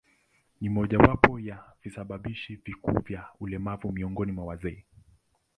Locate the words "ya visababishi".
1.39-2.55